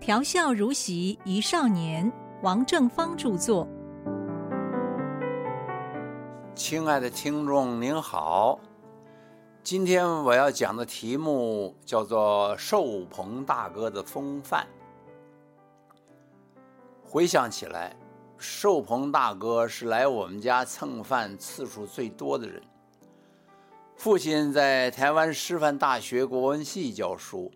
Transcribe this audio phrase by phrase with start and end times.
[0.00, 2.10] 调笑如席一少年，
[2.42, 3.68] 王正芳著作。
[6.54, 8.58] 亲爱的听众您好，
[9.62, 14.66] 今天我要讲的题目叫做“寿鹏大哥的风范”。
[17.04, 17.94] 回想起来，
[18.38, 22.62] 寿鹏大哥是来我们家蹭饭次数最多的人。
[23.96, 27.52] 父亲在台湾师范大学国文系教书。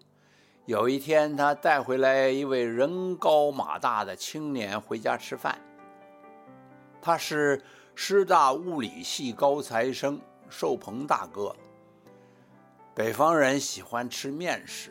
[0.66, 5.58] 有一天，他带回来一位人高马大的青年回家吃饭。
[7.02, 7.62] 他是
[7.94, 11.54] 师大物理系高材生寿鹏大哥。
[12.94, 14.90] 北方人喜欢吃面食，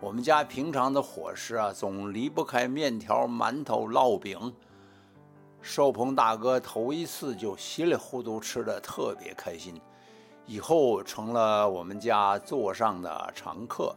[0.00, 4.54] 我们家平常的伙食啊，总离不开面条、馒头、烙饼。
[5.60, 9.78] 寿鹏大哥头一次就稀里糊涂吃的特别开心，
[10.46, 13.94] 以后成了我们家座上的常客。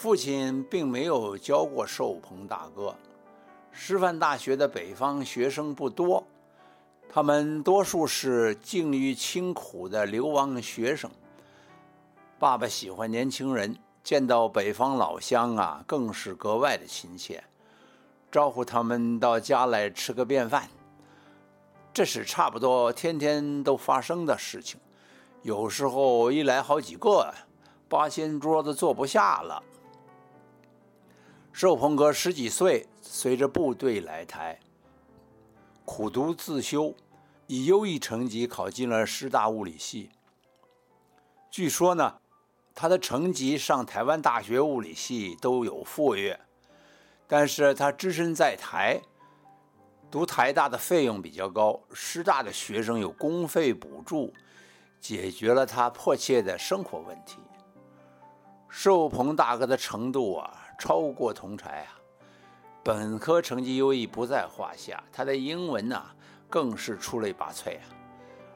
[0.00, 2.96] 父亲并没有教过寿鹏大哥。
[3.70, 6.24] 师范大学的北方学生不多，
[7.06, 11.10] 他们多数是境遇清苦的流亡学生。
[12.38, 17.44] 爸爸喜欢年轻人，见到北方老乡啊，更是格外的亲切，
[18.32, 20.66] 招呼他们到家来吃个便饭。
[21.92, 24.80] 这是差不多天天都发生的事情，
[25.42, 27.30] 有时候一来好几个，
[27.86, 29.62] 八仙桌子坐不下了。
[31.52, 34.58] 寿鹏哥十几岁，随着部队来台，
[35.84, 36.94] 苦读自修，
[37.48, 40.10] 以优异成绩考进了师大物理系。
[41.50, 42.20] 据说呢，
[42.74, 46.38] 他的成绩上台湾大学物理系都有副阅，
[47.26, 49.02] 但是他只身在台，
[50.10, 54.32] 读台大的费用比较高，师大的学生有公费补助，
[55.00, 57.38] 解决了他迫切的生活问题。
[58.68, 60.68] 寿鹏大哥的程度啊！
[60.80, 62.00] 超过同才啊，
[62.82, 66.06] 本科成绩优异不在话下，他的英文呐
[66.48, 67.84] 更是出类拔萃啊，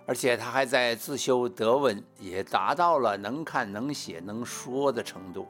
[0.06, 5.46] 而且他还在自修德文，也达到了能看能写能说的程度。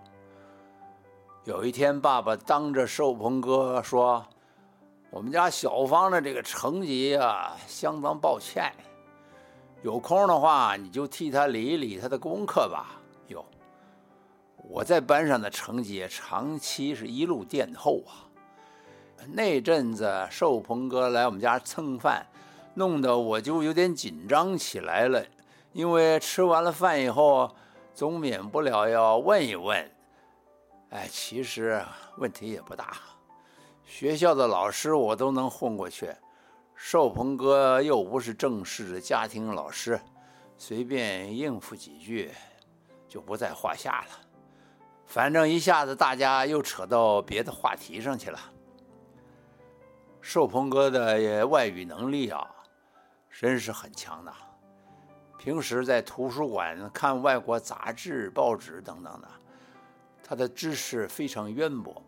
[1.44, 4.26] 有一天，爸爸当着寿鹏哥说
[5.10, 8.72] ：“我们家小芳的这个成绩啊，相当抱歉，
[9.82, 13.44] 有空的话你就替他理理他的功课吧。”哟。
[14.68, 18.26] 我在班上的成绩长期是一路垫后啊。
[19.32, 22.26] 那阵子寿鹏哥来我们家蹭饭，
[22.74, 25.24] 弄得我就有点紧张起来了。
[25.72, 27.54] 因为吃完了饭以后，
[27.94, 29.90] 总免不了要问一问。
[30.90, 31.82] 哎，其实
[32.18, 32.98] 问题也不大，
[33.84, 36.14] 学校的老师我都能混过去。
[36.76, 39.98] 寿鹏哥又不是正式的家庭老师，
[40.56, 42.30] 随便应付几句
[43.08, 44.20] 就不在话下了。
[45.06, 48.38] 反正一下子大家又扯到别的话题上去了。
[50.20, 52.44] 寿鹏哥的外语能力啊，
[53.30, 54.32] 真是很强的。
[55.38, 59.28] 平时在图书馆看外国杂志、报纸等等的，
[60.22, 62.02] 他的知识非常渊博，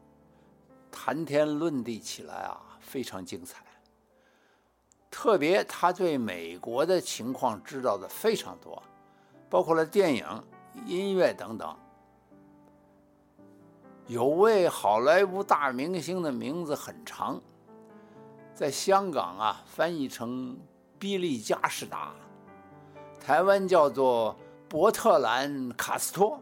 [0.90, 3.62] 谈天论地起来啊非常精彩。
[5.10, 8.82] 特别他对美国的情况知道的非常多，
[9.50, 10.26] 包括了电影、
[10.86, 11.76] 音乐等等。
[14.08, 17.40] 有位好莱坞大明星的名字很长，
[18.54, 20.56] 在香港啊翻译成
[20.96, 22.14] 比利加士达，
[23.20, 24.36] 台湾叫做
[24.68, 26.38] 伯特兰卡斯托，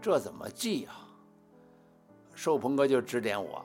[0.00, 1.10] 这怎么记啊？
[2.36, 3.64] 寿鹏哥就指点我，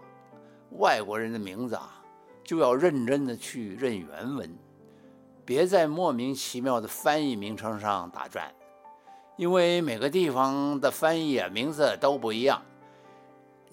[0.79, 2.01] 外国人的名字啊
[2.43, 4.57] 就要认真的去认原文，
[5.45, 8.51] 别在莫名其妙的翻译名称上打转，
[9.37, 12.59] 因为每个地方的翻译啊名字都不一样。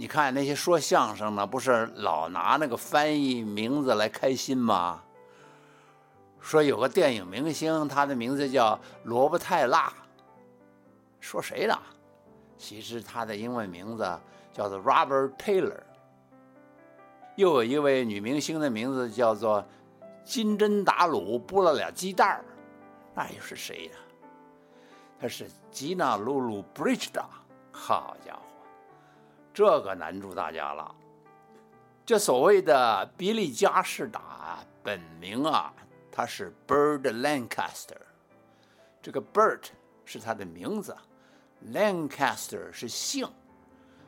[0.02, 5.00] 你看那些说相声的，不是老拿那个翻译名字来开心吗？
[6.40, 9.92] 说有个电影明星，他的名字叫罗伯泰拉。
[11.20, 11.78] 说谁呢？
[12.58, 14.04] 其实他的英文名字
[14.52, 15.78] 叫做 Robert Taylor。
[17.36, 19.64] 又有一位女明星的名字叫做
[20.24, 22.44] 金针打卤剥了俩鸡蛋儿，
[23.14, 23.92] 那又是谁呀？
[25.20, 27.24] 她是吉娜·露露·布 d 达。
[27.70, 28.40] 好家伙！
[29.54, 30.94] 这个难住大家了。
[32.04, 35.72] 这所谓的比利加士达本名啊，
[36.10, 37.96] 他是 Bird Lancaster。
[39.00, 39.60] 这个 Bird
[40.04, 40.96] 是他的名字
[41.72, 43.28] ，Lancaster 是姓。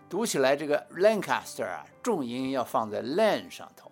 [0.09, 3.91] 读起来这个 Lancaster 啊，重音要放在 Lan 上头。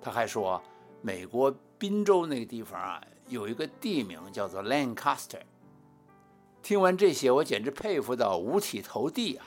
[0.00, 0.62] 他还说，
[1.02, 5.42] 美国宾州那个地方啊，有一个地名叫做 Lancaster。
[6.62, 9.46] 听完这些，我简直佩服到五体投地啊！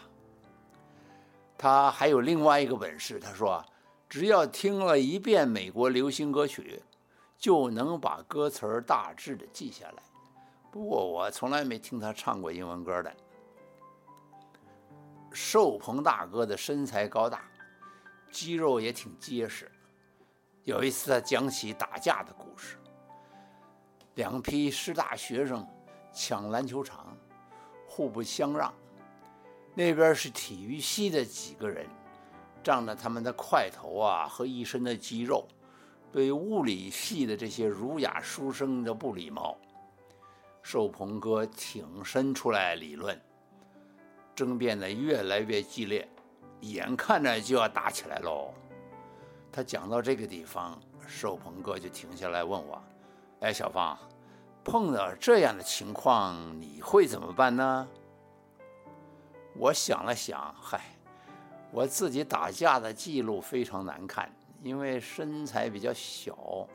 [1.62, 3.64] 他还有另外一个本事，他说，
[4.10, 6.82] 只要听了一遍美国流行歌曲，
[7.38, 10.02] 就能把歌词儿大致的记下来。
[10.72, 13.16] 不过我从来没听他唱过英文歌的。
[15.32, 17.44] 寿鹏大哥的身材高大，
[18.32, 19.72] 肌肉也挺结实。
[20.64, 22.76] 有一次他讲起打架的故事，
[24.16, 25.64] 两批师大学生
[26.12, 27.16] 抢篮球场，
[27.88, 28.74] 互不相让。
[29.74, 31.86] 那边是体育系的几个人，
[32.62, 35.48] 仗着他们的块头啊和一身的肌肉，
[36.12, 39.58] 对物理系的这些儒雅书生的不礼貌。
[40.62, 43.20] 寿鹏哥挺身出来理论，
[44.36, 46.08] 争辩的越来越激烈，
[46.60, 48.54] 眼看着就要打起来喽。
[49.52, 52.80] 他讲到这个地方，寿鹏哥就停下来问我
[53.42, 53.98] ：“哎，小芳，
[54.64, 57.88] 碰到这样的情况，你会怎么办呢？”
[59.54, 60.82] 我想了想，嗨，
[61.72, 64.34] 我自己打架的记录非常难看，
[64.64, 66.68] 因为身材比较小，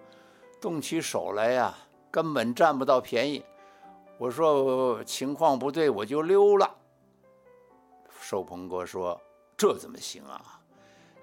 [0.60, 1.74] 动起手来呀，
[2.10, 3.44] 根本占不到便宜。
[4.18, 6.74] 我说情况不对，我就溜了。
[8.20, 9.20] 寿鹏哥说
[9.56, 10.60] ：“这怎么行啊？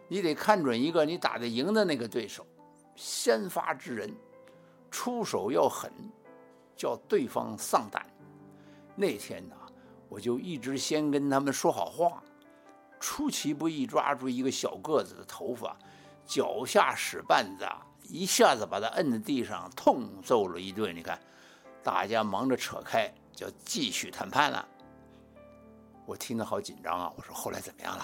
[0.07, 2.45] 你得看准一个你打得赢的那个对手，
[2.95, 4.13] 先发制人，
[4.91, 5.91] 出手要狠，
[6.75, 8.06] 叫对方丧胆。”
[8.95, 9.56] 那天呢，
[10.13, 12.21] 我就一直先跟他们说好话，
[13.00, 15.75] 出其不意抓住一个小个子的头发，
[16.24, 17.68] 脚下使绊子，
[18.07, 20.95] 一下子把他摁在地上，痛揍了一顿。
[20.95, 21.19] 你看。
[21.81, 24.65] 大家忙着扯开，就继续谈判了。
[26.06, 27.12] 我听得好紧张啊！
[27.18, 28.04] 我说后来怎么样了？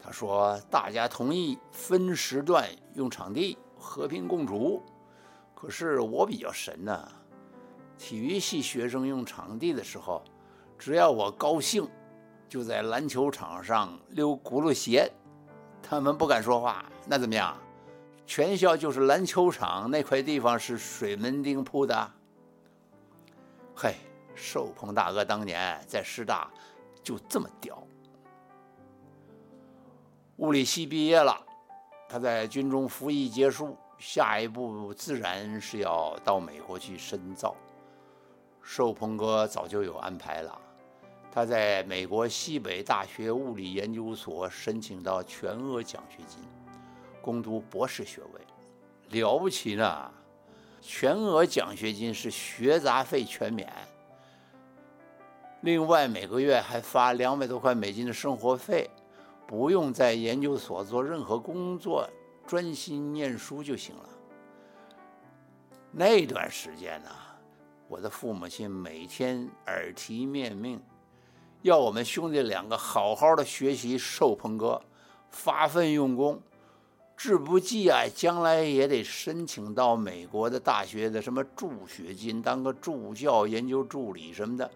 [0.00, 4.82] 他说大家同意分时段用场地，和平共处。
[5.54, 7.06] 可是我比较神呢，
[7.98, 10.24] 体育系学生用场地的时候，
[10.78, 11.88] 只要我高兴，
[12.48, 15.10] 就在篮球场上溜轱辘鞋，
[15.82, 16.84] 他们不敢说话。
[17.06, 17.56] 那怎么样？
[18.26, 22.12] 全校就是篮球场那块地方是水门汀铺的。
[23.74, 23.94] 嘿，
[24.34, 26.50] 寿鹏大哥当年在师大
[27.02, 27.80] 就这么屌。
[30.38, 31.34] 物理系毕业了，
[32.08, 37.54] 他在军中服役结束，下一步自然是要到美国去深造。
[38.60, 40.60] 寿鹏哥早就有安排了，
[41.36, 46.42] 他在美国西北大学物理研究所申请到全额奖学金，
[47.20, 50.10] 攻读博士学位，了不起呢！
[50.80, 53.70] 全额奖学金是学杂费全免，
[55.60, 58.88] 另外每个月还发两百多块美金的生活费，
[59.46, 62.08] 不用在研究所做任何工作，
[62.46, 64.08] 专心念书就行了。
[65.92, 67.10] 那段时间呢，
[67.88, 70.80] 我的父母亲每天耳提面命，
[71.66, 74.80] 要我们兄弟两个好好的学习，寿鹏哥
[75.30, 76.40] 发奋用功。
[77.16, 84.70] 志不济啊，将来也得申请到美国的大学的什么助学金，当个助教、研究助理什么的，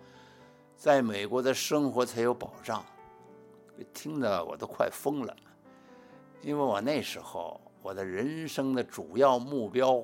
[0.76, 2.84] 在美国的生活才有保障。
[3.94, 5.36] 听得我都快疯了，
[6.42, 10.02] 因为我那时候我的人生的主要目标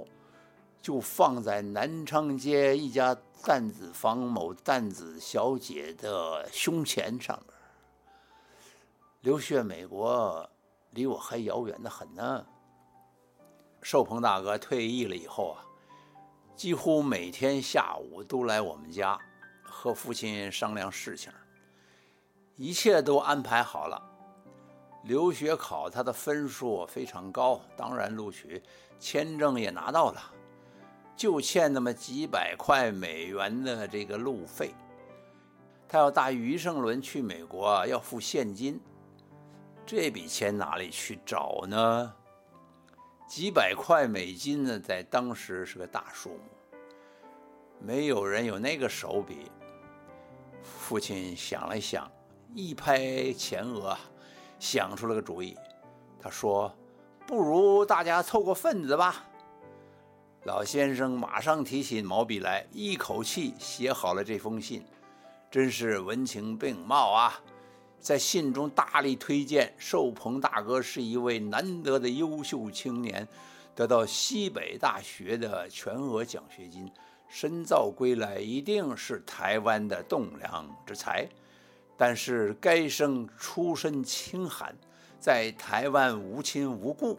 [0.86, 3.12] 就放在南昌街一家
[3.42, 7.56] 担子房某担子小姐的胸前上面，
[9.22, 10.48] 留学美国。
[10.92, 12.46] 离我还遥远的很呢。
[13.82, 15.66] 寿鹏大哥退役了以后啊，
[16.54, 19.18] 几乎每天下午都来我们家
[19.64, 21.32] 和父亲商量事情，
[22.54, 24.00] 一切都安排好了。
[25.02, 28.62] 留学考他的分数非常高，当然录取，
[29.00, 30.32] 签证也拿到了，
[31.16, 34.74] 就欠那么几百块美元的这个路费。
[35.88, 38.80] 他要搭余胜伦去美国，要付现金。
[39.86, 42.12] 这笔钱哪里去找呢？
[43.28, 46.40] 几百块美金呢，在当时是个大数目，
[47.80, 49.50] 没有人有那个手笔。
[50.62, 52.10] 父亲想了想，
[52.54, 53.96] 一拍前额，
[54.58, 55.56] 想出了个主意。
[56.20, 56.72] 他说
[57.26, 59.24] ：“不如大家凑个份子吧。”
[60.46, 64.80] 老先生马上提起毛笔来，一口气写好了这封信，
[65.50, 67.42] 真是文情并茂啊。
[67.98, 73.26] 在信中大力推荐寿鹏大哥是一位难得的优秀青年，
[73.74, 76.88] 得到西北大学的全额奖学金，
[77.28, 81.28] 深造归来一定是台湾的栋梁之才。
[81.96, 84.72] 但是该生出身清寒，
[85.18, 87.18] 在台湾无亲无故，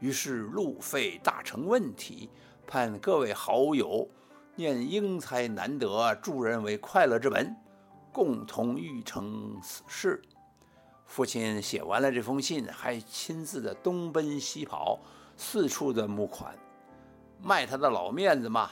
[0.00, 2.28] 于是路费大成问题，
[2.66, 4.08] 盼各位好友
[4.56, 7.54] 念英才难得，助人为快乐之本。
[8.12, 10.22] 共同欲成此事，
[11.04, 15.00] 父亲写完了这封信，还亲自的东奔西跑，
[15.36, 16.54] 四处的募款，
[17.42, 18.70] 卖他的老面子嘛。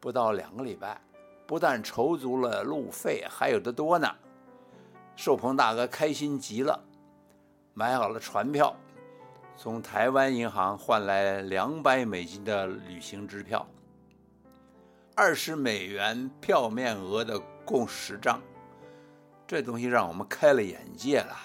[0.00, 1.00] 不到两个礼拜，
[1.46, 4.08] 不但筹足了路费，还有的多呢。
[5.14, 6.80] 寿鹏大哥开心极了，
[7.74, 8.74] 买好了船票，
[9.60, 13.66] 从台湾银行换来两百美金的旅行支票，
[15.16, 18.40] 二十美元票面额的共十张。
[19.48, 21.36] 这东西让我们开了眼界了。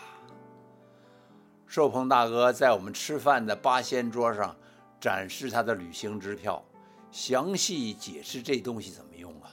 [1.66, 4.56] 寿鹏大哥在我们吃饭的八仙桌上
[5.02, 6.64] 展示他的旅行支票，
[7.12, 9.50] 详细解释这东西怎么用啊。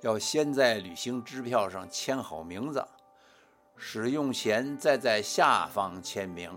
[0.00, 2.84] 要先在旅行支票上签好名字，
[3.76, 6.50] 使用前再在下方签名，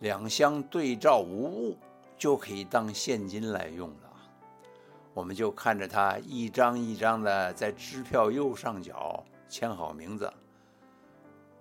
[0.00, 1.78] 两相对照无误，
[2.18, 4.10] 就可以当现金来用了。
[5.14, 10.32] 我们就看着他一张一张的在支票右上角签好名字。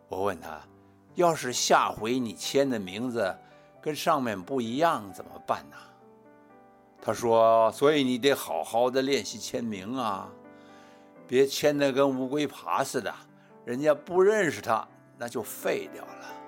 [0.07, 0.59] 我问他，
[1.15, 3.35] 要是下回你签的名字
[3.81, 5.75] 跟上面不一样怎么办呢？
[7.01, 10.29] 他说：“所以你得好好的练习签名啊。”
[11.27, 13.13] 别签的跟乌龟爬似的，
[13.63, 16.38] 人家不认识他，那就废掉了。